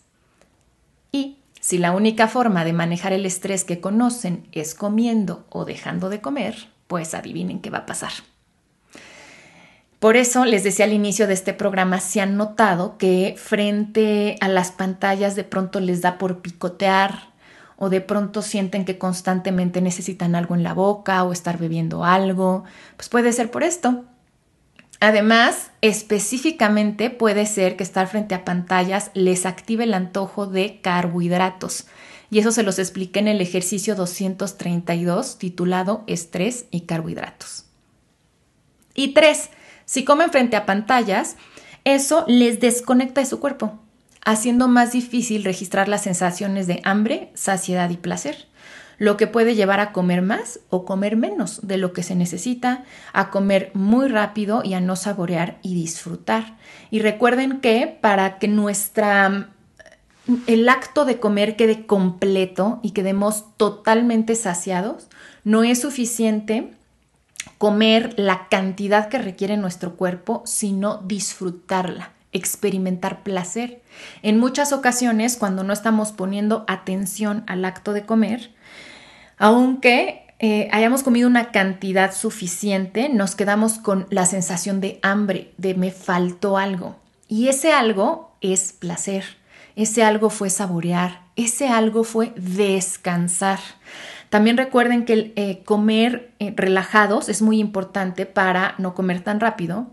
Y 1.12 1.38
si 1.60 1.78
la 1.78 1.92
única 1.92 2.28
forma 2.28 2.64
de 2.64 2.74
manejar 2.74 3.14
el 3.14 3.26
estrés 3.26 3.66
que 3.66 3.82
conocen 3.82 4.48
es 4.52 4.74
comiendo 4.74 5.46
o 5.50 5.66
dejando 5.66 6.10
de 6.10 6.22
comer, 6.22 6.70
pues 6.88 7.14
adivinen 7.14 7.62
qué 7.62 7.70
va 7.70 7.80
a 7.80 7.86
pasar. 7.86 8.12
Por 10.02 10.18
eso 10.18 10.46
les 10.46 10.64
decía 10.64 10.86
al 10.86 10.94
inicio 10.94 11.28
de 11.28 11.36
este 11.36 11.54
programa, 11.54 12.00
se 12.00 12.22
han 12.22 12.36
notado 12.36 12.98
que 12.98 13.36
frente 13.38 14.36
a 14.42 14.48
las 14.48 14.72
pantallas 14.72 15.36
de 15.36 15.44
pronto 15.44 15.80
les 15.80 16.02
da 16.02 16.18
por 16.18 16.42
picotear 16.42 17.30
o 17.78 17.92
de 17.92 18.02
pronto 18.02 18.42
sienten 18.42 18.84
que 18.84 18.98
constantemente 18.98 19.80
necesitan 19.80 20.34
algo 20.34 20.56
en 20.56 20.64
la 20.64 20.74
boca 20.74 21.24
o 21.24 21.32
estar 21.32 21.60
bebiendo 21.60 22.04
algo, 22.04 22.64
pues 22.96 23.10
puede 23.10 23.32
ser 23.32 23.52
por 23.52 23.62
esto. 23.62 24.04
Además, 25.00 25.70
específicamente 25.82 27.12
puede 27.12 27.46
ser 27.46 27.76
que 27.76 27.84
estar 27.84 28.08
frente 28.08 28.34
a 28.34 28.44
pantallas 28.44 29.12
les 29.14 29.46
active 29.46 29.84
el 29.84 29.94
antojo 29.94 30.48
de 30.48 30.82
carbohidratos. 30.82 31.86
Y 32.32 32.40
eso 32.40 32.52
se 32.52 32.64
los 32.64 32.80
expliqué 32.80 33.20
en 33.20 33.28
el 33.28 33.40
ejercicio 33.40 33.94
232 33.94 35.38
titulado 35.38 36.04
Estrés 36.08 36.66
y 36.72 36.82
carbohidratos. 36.82 37.66
Y 38.96 39.14
tres, 39.14 39.52
si 39.92 40.06
comen 40.06 40.30
frente 40.30 40.56
a 40.56 40.66
pantallas, 40.66 41.36
eso 41.84 42.24
les 42.26 42.62
desconecta 42.62 43.20
de 43.20 43.28
su 43.28 43.42
cuerpo, 43.42 43.78
haciendo 44.24 44.70
más 44.70 44.94
difícil 44.94 45.44
registrar 45.44 45.90
las 45.90 46.04
sensaciones 46.04 46.66
de 46.66 46.80
hambre, 46.86 47.30
saciedad 47.34 47.90
y 47.90 47.98
placer, 47.98 48.48
lo 49.00 49.18
que 49.18 49.28
puede 49.28 49.54
llevar 49.54 49.82
a 49.82 49.92
comer 49.92 50.22
más 50.22 50.62
o 50.70 50.86
comer 50.86 51.18
menos 51.18 51.68
de 51.68 51.76
lo 51.76 51.92
que 51.92 52.04
se 52.04 52.16
necesita, 52.16 52.86
a 53.12 53.32
comer 53.32 53.70
muy 53.74 54.08
rápido 54.08 54.62
y 54.64 54.76
a 54.76 54.80
no 54.80 54.96
saborear 54.96 55.58
y 55.62 55.76
disfrutar. 55.76 56.56
Y 56.90 57.00
recuerden 57.00 57.60
que 57.60 57.86
para 58.00 58.40
que 58.40 58.48
nuestra 58.48 59.50
el 60.48 60.70
acto 60.70 61.04
de 61.04 61.20
comer 61.20 61.58
quede 61.58 61.86
completo 61.86 62.80
y 62.82 62.92
quedemos 62.92 63.58
totalmente 63.58 64.36
saciados, 64.36 65.10
no 65.44 65.66
es 65.66 65.82
suficiente 65.82 66.78
comer 67.58 68.14
la 68.18 68.48
cantidad 68.50 69.10
que 69.10 69.18
requiere 69.18 69.58
nuestro 69.58 69.96
cuerpo, 69.96 70.44
sino 70.46 70.98
disfrutarla, 70.98 72.12
experimentar 72.32 73.24
placer. 73.24 73.82
En 74.22 74.40
muchas 74.40 74.74
ocasiones, 74.74 75.38
cuando 75.38 75.64
no 75.64 75.74
estamos 75.74 76.12
poniendo 76.12 76.66
atención 76.68 77.44
al 77.48 77.66
acto 77.66 77.94
de 77.94 78.06
comer, 78.06 78.52
aunque 79.38 80.22
eh, 80.40 80.70
hayamos 80.72 81.04
comido 81.04 81.28
una 81.28 81.52
cantidad 81.52 82.14
suficiente, 82.16 83.10
nos 83.10 83.36
quedamos 83.36 83.78
con 83.78 84.08
la 84.10 84.26
sensación 84.26 84.82
de 84.82 85.00
hambre, 85.04 85.54
de 85.58 85.76
me 85.76 85.92
faltó 85.92 86.58
algo. 86.58 86.96
Y 87.28 87.48
ese 87.48 87.74
algo 87.74 88.36
es 88.42 88.74
placer, 88.74 89.24
ese 89.76 90.04
algo 90.04 90.30
fue 90.30 90.50
saborear, 90.50 91.22
ese 91.36 91.68
algo 91.70 92.04
fue 92.04 92.34
descansar. 92.36 93.60
También 94.32 94.56
recuerden 94.56 95.04
que 95.04 95.34
eh, 95.36 95.62
comer 95.66 96.32
eh, 96.40 96.54
relajados 96.56 97.28
es 97.28 97.42
muy 97.42 97.60
importante 97.60 98.26
para 98.26 98.76
no 98.78 98.96
comer 98.96 99.20
tan 99.20 99.42
rápido 99.42 99.88